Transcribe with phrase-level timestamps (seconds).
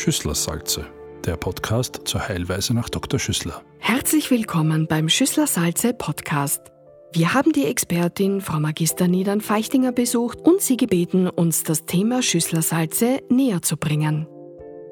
[0.00, 0.86] Schüsslersalze,
[1.26, 3.20] der Podcast zur Heilweise nach Dr.
[3.20, 3.62] Schüssler.
[3.80, 6.62] Herzlich willkommen beim Schüsslersalze Podcast.
[7.12, 12.22] Wir haben die Expertin Frau Magister Niedern Feichtinger besucht und sie gebeten, uns das Thema
[12.22, 14.26] Schüsslersalze näher zu bringen.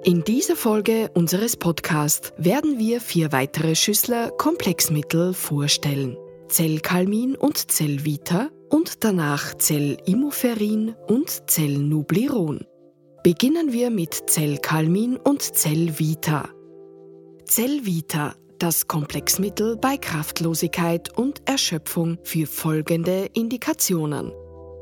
[0.05, 6.19] In dieser Folge unseres Podcasts werden wir vier weitere Schüssler Komplexmittel vorstellen.
[6.49, 12.67] Zellkalmin und Zellvita und danach Zellimmuferin und Zellnubliron.
[13.25, 16.51] Beginnen wir mit Zellkalmin und Zellvita.
[17.45, 24.33] Zellvita, das Komplexmittel bei Kraftlosigkeit und Erschöpfung für folgende Indikationen.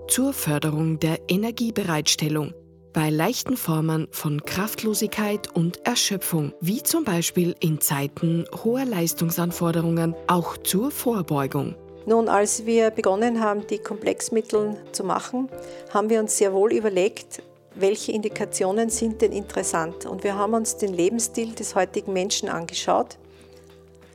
[0.08, 2.52] Zur Förderung der Energiebereitstellung
[2.92, 10.58] bei leichten Formen von Kraftlosigkeit und Erschöpfung, wie zum Beispiel in Zeiten hoher Leistungsanforderungen, auch
[10.58, 11.74] zur Vorbeugung.
[12.04, 15.48] Nun, als wir begonnen haben, die Komplexmittel zu machen,
[15.92, 17.42] haben wir uns sehr wohl überlegt,
[17.76, 20.06] welche Indikationen sind denn interessant.
[20.06, 23.18] Und wir haben uns den Lebensstil des heutigen Menschen angeschaut.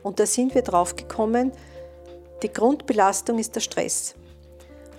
[0.03, 1.51] Und da sind wir drauf gekommen,
[2.41, 4.15] die Grundbelastung ist der Stress.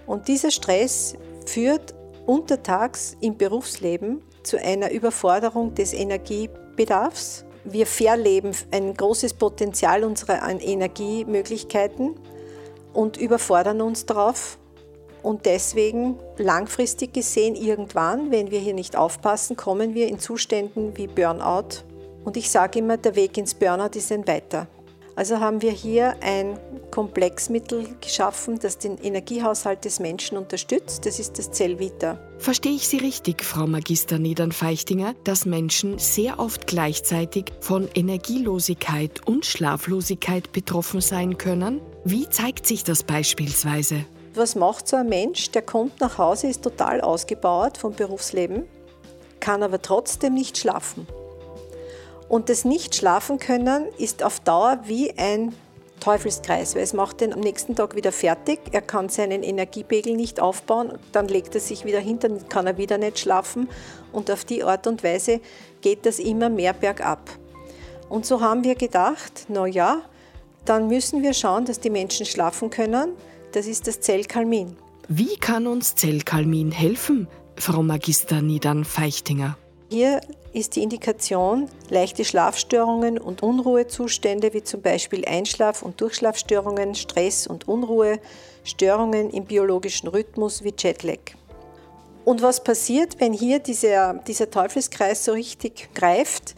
[0.06, 1.94] Und dieser Stress führt
[2.27, 7.44] untertags im Berufsleben zu einer Überforderung des Energiebedarfs.
[7.64, 12.14] Wir verleben ein großes Potenzial unserer Energiemöglichkeiten
[12.92, 14.58] und überfordern uns darauf
[15.23, 21.06] und deswegen langfristig gesehen, irgendwann, wenn wir hier nicht aufpassen, kommen wir in Zuständen wie
[21.06, 21.84] Burnout.
[22.25, 24.69] Und ich sage immer, der Weg ins Burnout ist ein weiter.
[25.15, 26.59] Also haben wir hier ein
[26.91, 31.05] Komplexmittel geschaffen, das den Energiehaushalt des Menschen unterstützt.
[31.05, 32.19] Das ist das Zellvita.
[32.39, 39.45] Verstehe ich Sie richtig, Frau Magister Niedern-Feichtinger, dass Menschen sehr oft gleichzeitig von Energielosigkeit und
[39.45, 41.83] Schlaflosigkeit betroffen sein können?
[42.05, 44.06] Wie zeigt sich das beispielsweise?
[44.34, 45.50] Was macht so ein Mensch?
[45.50, 48.66] Der kommt nach Hause, ist total ausgebaut vom Berufsleben,
[49.41, 51.06] kann aber trotzdem nicht schlafen.
[52.30, 55.55] Und das Nicht-Schlafen können ist auf Dauer wie ein
[56.00, 58.59] Teufelskreis, weil es macht ihn am nächsten Tag wieder fertig.
[58.72, 62.78] Er kann seinen Energiepegel nicht aufbauen, dann legt er sich wieder hin, dann kann er
[62.78, 63.69] wieder nicht schlafen.
[64.12, 65.43] Und auf die Art und Weise
[65.82, 67.20] geht das immer mehr bergab.
[68.09, 70.00] Und so haben wir gedacht, na ja,
[70.64, 73.12] dann müssen wir schauen, dass die Menschen schlafen können
[73.52, 74.76] das ist das Zellkalmin.
[75.08, 79.56] Wie kann uns Zellkalmin helfen, Frau Magister Niedern-Feichtinger?
[79.90, 80.20] Hier
[80.54, 87.68] ist die Indikation leichte Schlafstörungen und Unruhezustände wie zum Beispiel Einschlaf- und Durchschlafstörungen, Stress und
[87.68, 88.18] Unruhe,
[88.64, 91.19] Störungen im biologischen Rhythmus wie Jetlag.
[92.24, 96.54] Und was passiert, wenn hier dieser, dieser Teufelskreis so richtig greift?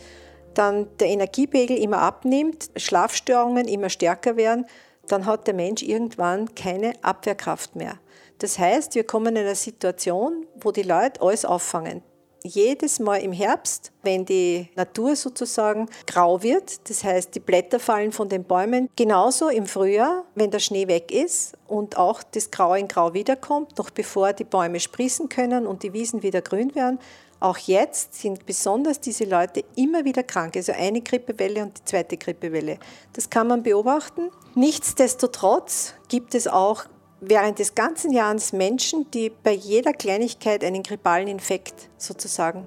[0.53, 4.67] Dann der Energiepegel immer abnimmt, Schlafstörungen immer stärker werden,
[5.09, 7.99] dann hat der Mensch irgendwann keine Abwehrkraft mehr.
[8.39, 12.03] Das heißt, wir kommen in eine Situation, wo die Leute alles auffangen.
[12.47, 18.13] Jedes Mal im Herbst, wenn die Natur sozusagen grau wird, das heißt, die Blätter fallen
[18.13, 22.75] von den Bäumen, genauso im Frühjahr, wenn der Schnee weg ist und auch das Grau
[22.75, 26.99] in Grau wiederkommt, noch bevor die Bäume sprießen können und die Wiesen wieder grün werden,
[27.41, 32.17] auch jetzt sind besonders diese Leute immer wieder krank, also eine Grippewelle und die zweite
[32.17, 32.79] Grippewelle.
[33.13, 34.31] Das kann man beobachten.
[34.55, 36.85] Nichtsdestotrotz gibt es auch
[37.21, 42.67] während des ganzen Jahres Menschen, die bei jeder Kleinigkeit einen grippalen Infekt sozusagen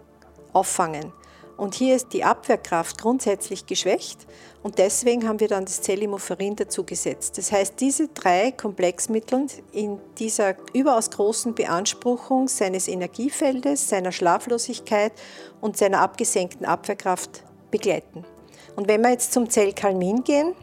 [0.54, 1.12] auffangen.
[1.58, 4.28] Und hier ist die Abwehrkraft grundsätzlich geschwächt
[4.62, 7.38] und deswegen haben wir dann das Zellimmuferin dazugesetzt.
[7.40, 15.14] Das heißt, diese drei Komplexmittel in dieser überaus großen Beanspruchung seines Energiefeldes, seiner Schlaflosigkeit
[15.60, 18.24] und seiner abgesenkten Abwehrkraft begleiten.
[18.76, 20.54] Und wenn wir jetzt zum Zellkalmin gehen,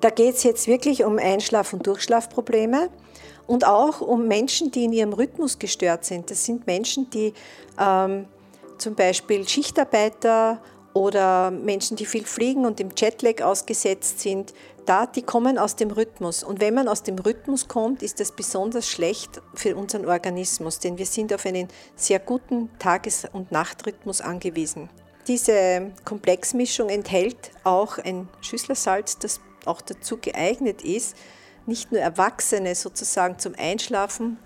[0.00, 2.90] da geht es jetzt wirklich um Einschlaf- und Durchschlafprobleme
[3.46, 6.30] und auch um Menschen, die in ihrem Rhythmus gestört sind.
[6.30, 7.32] Das sind Menschen, die
[7.78, 8.26] ähm,
[8.82, 10.60] zum Beispiel Schichtarbeiter
[10.92, 14.52] oder Menschen, die viel fliegen und im Jetlag ausgesetzt sind,
[14.84, 16.42] da, die kommen aus dem Rhythmus.
[16.42, 20.98] Und wenn man aus dem Rhythmus kommt, ist das besonders schlecht für unseren Organismus, denn
[20.98, 24.90] wir sind auf einen sehr guten Tages- und Nachtrhythmus angewiesen.
[25.28, 31.16] Diese Komplexmischung enthält auch ein Schüsslersalz, das auch dazu geeignet ist,
[31.64, 34.38] nicht nur Erwachsene sozusagen zum Einschlafen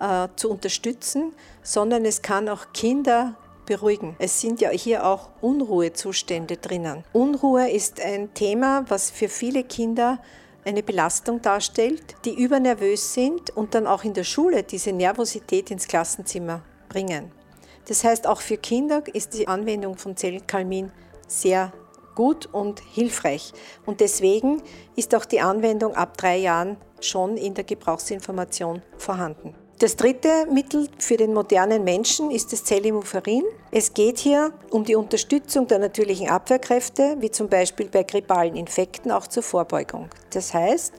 [0.00, 3.36] äh, zu unterstützen, sondern es kann auch Kinder
[3.72, 4.16] beruhigen.
[4.18, 7.04] Es sind ja hier auch Unruhezustände drinnen.
[7.14, 10.20] Unruhe ist ein Thema, was für viele Kinder
[10.64, 15.88] eine Belastung darstellt, die übernervös sind und dann auch in der Schule diese Nervosität ins
[15.88, 17.32] Klassenzimmer bringen.
[17.88, 20.92] Das heißt, auch für Kinder ist die Anwendung von Zellkalmin
[21.26, 21.72] sehr
[22.14, 23.54] gut und hilfreich.
[23.86, 24.62] Und deswegen
[24.96, 29.54] ist auch die Anwendung ab drei Jahren schon in der Gebrauchsinformation vorhanden.
[29.82, 33.42] Das dritte Mittel für den modernen Menschen ist das Zellimuferin.
[33.72, 39.10] Es geht hier um die Unterstützung der natürlichen Abwehrkräfte, wie zum Beispiel bei grippalen Infekten
[39.10, 40.08] auch zur Vorbeugung.
[40.30, 40.94] Das heißt,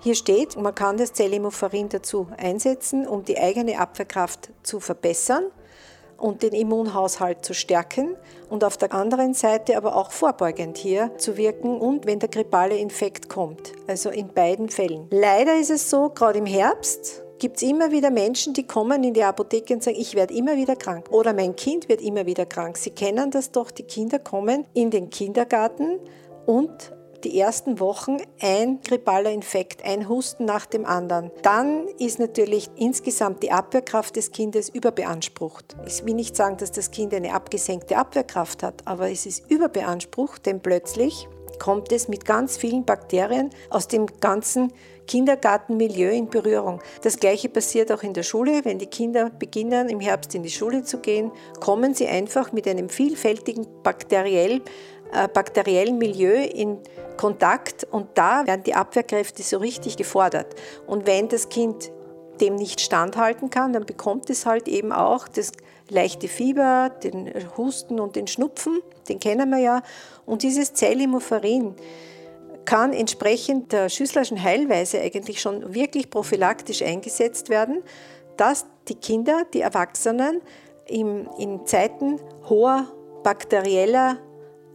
[0.00, 5.44] hier steht, man kann das Zellimuferin dazu einsetzen, um die eigene Abwehrkraft zu verbessern
[6.16, 8.16] und den Immunhaushalt zu stärken
[8.48, 12.78] und auf der anderen Seite aber auch vorbeugend hier zu wirken und wenn der grippale
[12.78, 13.74] Infekt kommt.
[13.86, 15.06] Also in beiden Fällen.
[15.10, 19.14] Leider ist es so, gerade im Herbst gibt es immer wieder Menschen, die kommen in
[19.14, 22.46] die Apotheke und sagen, ich werde immer wieder krank oder mein Kind wird immer wieder
[22.46, 22.78] krank.
[22.78, 25.98] Sie kennen das doch, die Kinder kommen in den Kindergarten
[26.46, 26.92] und
[27.24, 31.32] die ersten Wochen ein grippaler Infekt, ein Husten nach dem anderen.
[31.42, 35.76] Dann ist natürlich insgesamt die Abwehrkraft des Kindes überbeansprucht.
[35.84, 40.46] Ich will nicht sagen, dass das Kind eine abgesenkte Abwehrkraft hat, aber es ist überbeansprucht,
[40.46, 41.26] denn plötzlich
[41.58, 44.72] kommt es mit ganz vielen Bakterien aus dem ganzen
[45.06, 46.80] Kindergartenmilieu in Berührung.
[47.02, 48.64] Das gleiche passiert auch in der Schule.
[48.64, 52.68] Wenn die Kinder beginnen, im Herbst in die Schule zu gehen, kommen sie einfach mit
[52.68, 54.62] einem vielfältigen bakteriell,
[55.12, 56.78] äh, bakteriellen Milieu in
[57.16, 60.54] Kontakt und da werden die Abwehrkräfte so richtig gefordert.
[60.86, 61.90] Und wenn das Kind
[62.40, 65.52] dem nicht standhalten kann, dann bekommt es halt eben auch das
[65.92, 69.82] leichte Fieber, den Husten und den Schnupfen, den kennen wir ja.
[70.26, 71.74] Und dieses Zellimuferin
[72.64, 77.82] kann entsprechend der Schüsslerschen Heilweise eigentlich schon wirklich prophylaktisch eingesetzt werden,
[78.36, 80.40] dass die Kinder, die Erwachsenen
[80.86, 82.86] in Zeiten hoher
[83.22, 84.18] bakterieller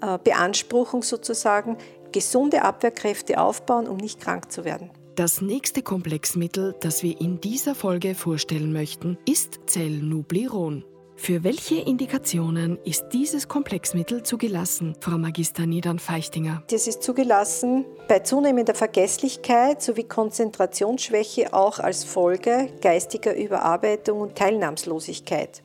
[0.02, 1.78] äh, Beanspruchung sozusagen
[2.12, 4.90] gesunde Abwehrkräfte aufbauen, um nicht krank zu werden.
[5.16, 10.86] Das nächste Komplexmittel, das wir in dieser Folge vorstellen möchten, ist Zellnubliron.
[11.20, 16.64] Für welche Indikationen ist dieses Komplexmittel zugelassen, Frau Magister Niedern-Feichtinger?
[16.70, 25.64] Das ist zugelassen bei zunehmender Vergesslichkeit sowie Konzentrationsschwäche auch als Folge geistiger Überarbeitung und Teilnahmslosigkeit.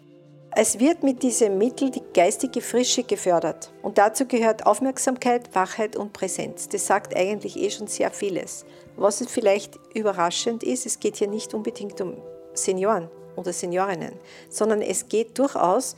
[0.56, 3.72] Es wird mit diesem Mittel die geistige Frische gefördert.
[3.82, 6.68] Und dazu gehört Aufmerksamkeit, Wachheit und Präsenz.
[6.70, 8.64] Das sagt eigentlich eh schon sehr vieles.
[8.96, 12.16] Was vielleicht überraschend ist, es geht hier nicht unbedingt um
[12.54, 14.12] Senioren oder Seniorinnen,
[14.48, 15.96] sondern es geht durchaus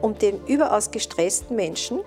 [0.00, 2.00] um den überaus gestressten Menschen,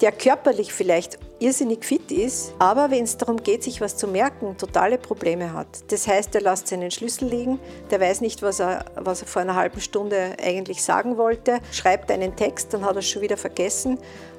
[0.00, 4.56] der körperlich vielleicht irrsinnig fit ist, aber wenn es darum geht, sich was zu merken,
[4.56, 5.66] totale Probleme hat.
[5.88, 7.58] Das heißt, er lässt seinen Schlüssel liegen,
[7.90, 12.10] der weiß nicht, was er, was er vor einer halben Stunde eigentlich sagen wollte, schreibt
[12.10, 13.98] einen Text, dann hat er es schon wieder vergessen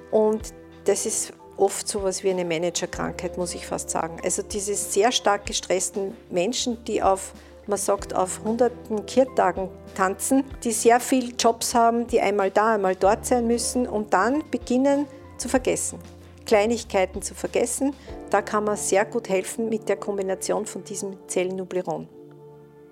[0.09, 0.53] und
[0.85, 4.17] das ist oft so etwas wie eine Managerkrankheit, muss ich fast sagen.
[4.23, 7.33] Also diese sehr stark gestressten Menschen, die auf
[7.71, 12.95] man sagt, auf hunderten Kirtagen tanzen, die sehr viele Jobs haben, die einmal da, einmal
[12.95, 15.07] dort sein müssen und dann beginnen,
[15.37, 15.97] zu vergessen.
[16.45, 17.95] Kleinigkeiten zu vergessen,
[18.29, 22.07] da kann man sehr gut helfen mit der Kombination von diesem Zellnubleron.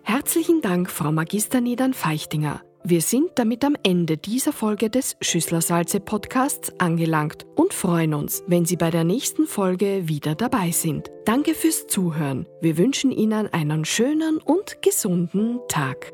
[0.02, 2.62] Herzlichen Dank, Frau Magister Niedern-Feichtinger.
[2.84, 8.66] Wir sind damit am Ende dieser Folge des Schüsslersalze Podcasts angelangt und freuen uns, wenn
[8.66, 11.12] Sie bei der nächsten Folge wieder dabei sind.
[11.26, 12.48] Danke fürs Zuhören.
[12.62, 16.14] Wir wünschen Ihnen einen schönen und gesunden Tag.